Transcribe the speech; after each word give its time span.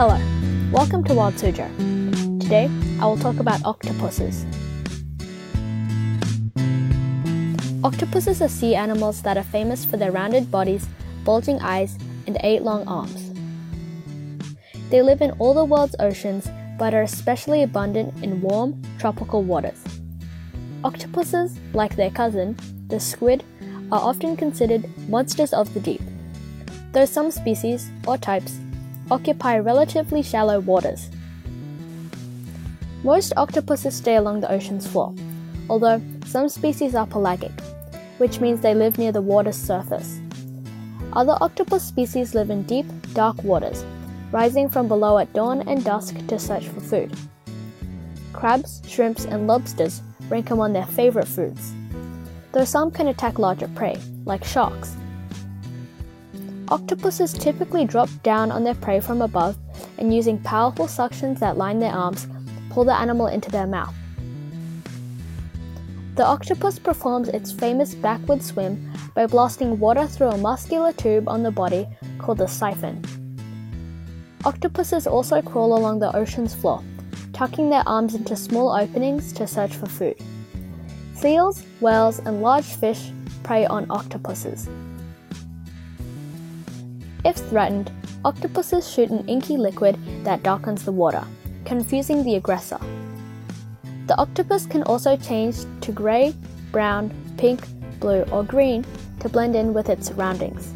Hello, 0.00 0.18
welcome 0.72 1.04
to 1.04 1.12
Wild 1.12 1.34
Suzhou. 1.34 1.68
Today, 2.40 2.70
I 2.98 3.04
will 3.04 3.18
talk 3.18 3.38
about 3.38 3.62
octopuses. 3.66 4.46
Octopuses 7.84 8.40
are 8.40 8.48
sea 8.48 8.74
animals 8.74 9.20
that 9.20 9.36
are 9.36 9.42
famous 9.42 9.84
for 9.84 9.98
their 9.98 10.10
rounded 10.10 10.50
bodies, 10.50 10.88
bulging 11.22 11.60
eyes, 11.60 11.98
and 12.26 12.38
eight 12.40 12.62
long 12.62 12.88
arms. 12.88 13.30
They 14.88 15.02
live 15.02 15.20
in 15.20 15.32
all 15.32 15.52
the 15.52 15.66
world's 15.66 15.96
oceans 16.00 16.48
but 16.78 16.94
are 16.94 17.02
especially 17.02 17.62
abundant 17.62 18.24
in 18.24 18.40
warm, 18.40 18.80
tropical 18.98 19.42
waters. 19.42 19.84
Octopuses, 20.82 21.58
like 21.74 21.96
their 21.96 22.10
cousin, 22.10 22.56
the 22.88 22.98
squid, 22.98 23.44
are 23.92 24.00
often 24.00 24.34
considered 24.34 24.88
monsters 25.10 25.52
of 25.52 25.74
the 25.74 25.80
deep, 25.80 26.00
though 26.92 27.04
some 27.04 27.30
species, 27.30 27.90
or 28.06 28.16
types, 28.16 28.60
occupy 29.10 29.58
relatively 29.58 30.22
shallow 30.22 30.60
waters. 30.60 31.10
Most 33.02 33.32
octopuses 33.36 33.94
stay 33.94 34.16
along 34.16 34.40
the 34.40 34.52
ocean's 34.52 34.86
floor, 34.86 35.14
although 35.68 36.02
some 36.26 36.48
species 36.48 36.94
are 36.94 37.06
pelagic, 37.06 37.52
which 38.18 38.40
means 38.40 38.60
they 38.60 38.74
live 38.74 38.98
near 38.98 39.12
the 39.12 39.22
water's 39.22 39.56
surface. 39.56 40.20
Other 41.14 41.36
octopus 41.40 41.82
species 41.82 42.34
live 42.34 42.50
in 42.50 42.62
deep, 42.64 42.86
dark 43.14 43.42
waters, 43.42 43.84
rising 44.30 44.68
from 44.68 44.86
below 44.86 45.18
at 45.18 45.32
dawn 45.32 45.66
and 45.68 45.84
dusk 45.84 46.14
to 46.28 46.38
search 46.38 46.68
for 46.68 46.80
food. 46.80 47.12
Crabs, 48.32 48.80
shrimps, 48.86 49.24
and 49.24 49.46
lobsters 49.46 50.02
rank 50.28 50.50
among 50.50 50.72
their 50.72 50.86
favorite 50.86 51.26
foods, 51.26 51.72
though 52.52 52.64
some 52.64 52.90
can 52.90 53.08
attack 53.08 53.38
larger 53.38 53.68
prey, 53.68 53.98
like 54.24 54.44
sharks, 54.44 54.94
Octopuses 56.70 57.32
typically 57.32 57.84
drop 57.84 58.08
down 58.22 58.52
on 58.52 58.62
their 58.62 58.76
prey 58.76 59.00
from 59.00 59.22
above 59.22 59.56
and 59.98 60.14
using 60.14 60.38
powerful 60.38 60.86
suctions 60.86 61.40
that 61.40 61.56
line 61.56 61.80
their 61.80 61.92
arms, 61.92 62.28
pull 62.70 62.84
the 62.84 62.94
animal 62.94 63.26
into 63.26 63.50
their 63.50 63.66
mouth. 63.66 63.94
The 66.14 66.24
octopus 66.24 66.78
performs 66.78 67.28
its 67.28 67.50
famous 67.50 67.94
backward 67.94 68.42
swim 68.42 68.92
by 69.14 69.26
blasting 69.26 69.80
water 69.80 70.06
through 70.06 70.28
a 70.28 70.38
muscular 70.38 70.92
tube 70.92 71.28
on 71.28 71.42
the 71.42 71.50
body 71.50 71.88
called 72.18 72.38
the 72.38 72.46
siphon. 72.46 73.02
Octopuses 74.44 75.06
also 75.06 75.42
crawl 75.42 75.76
along 75.76 75.98
the 75.98 76.14
ocean's 76.14 76.54
floor, 76.54 76.84
tucking 77.32 77.68
their 77.68 77.86
arms 77.86 78.14
into 78.14 78.36
small 78.36 78.70
openings 78.70 79.32
to 79.32 79.46
search 79.46 79.74
for 79.74 79.86
food. 79.86 80.16
Seals, 81.14 81.64
whales, 81.80 82.20
and 82.20 82.42
large 82.42 82.64
fish 82.64 83.10
prey 83.42 83.66
on 83.66 83.90
octopuses. 83.90 84.68
If 87.22 87.36
threatened, 87.36 87.92
octopuses 88.24 88.90
shoot 88.90 89.10
an 89.10 89.28
inky 89.28 89.58
liquid 89.58 89.98
that 90.24 90.42
darkens 90.42 90.84
the 90.84 90.92
water, 90.92 91.22
confusing 91.66 92.24
the 92.24 92.36
aggressor. 92.36 92.78
The 94.06 94.18
octopus 94.18 94.64
can 94.64 94.82
also 94.84 95.16
change 95.16 95.56
to 95.82 95.92
grey, 95.92 96.34
brown, 96.72 97.12
pink, 97.36 97.60
blue, 98.00 98.22
or 98.32 98.42
green 98.42 98.86
to 99.20 99.28
blend 99.28 99.54
in 99.54 99.74
with 99.74 99.90
its 99.90 100.08
surroundings. 100.08 100.72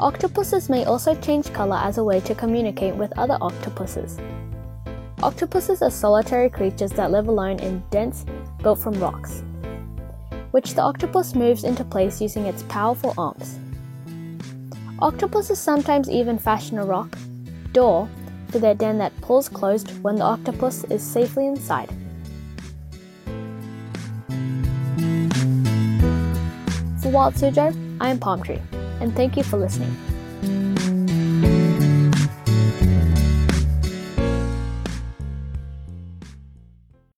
Octopuses 0.00 0.70
may 0.70 0.84
also 0.86 1.14
change 1.14 1.52
color 1.52 1.76
as 1.76 1.98
a 1.98 2.04
way 2.04 2.20
to 2.20 2.34
communicate 2.34 2.96
with 2.96 3.16
other 3.18 3.38
octopuses. 3.40 4.18
Octopuses 5.22 5.82
are 5.82 5.90
solitary 5.90 6.48
creatures 6.48 6.90
that 6.92 7.10
live 7.10 7.28
alone 7.28 7.58
in 7.60 7.82
dens 7.90 8.24
built 8.62 8.78
from 8.78 8.98
rocks, 8.98 9.44
which 10.50 10.74
the 10.74 10.82
octopus 10.82 11.34
moves 11.34 11.62
into 11.62 11.84
place 11.84 12.20
using 12.20 12.46
its 12.46 12.62
powerful 12.64 13.14
arms. 13.18 13.58
Octopuses 15.04 15.58
sometimes 15.58 16.08
even 16.08 16.38
fashion 16.38 16.78
a 16.78 16.84
rock 16.86 17.18
door 17.72 18.08
for 18.48 18.58
their 18.58 18.74
den 18.74 18.96
that 18.96 19.12
pulls 19.20 19.50
closed 19.50 19.90
when 20.02 20.16
the 20.16 20.22
octopus 20.22 20.82
is 20.84 21.02
safely 21.02 21.46
inside. 21.46 21.90
For 27.02 27.10
Wild 27.10 27.34
Suzhou, 27.34 27.98
I 28.00 28.08
am 28.08 28.18
Palm 28.18 28.42
Tree, 28.42 28.62
and 29.02 29.14
thank 29.14 29.36
you 29.36 29.42
for 29.42 29.58
listening. 29.58 29.94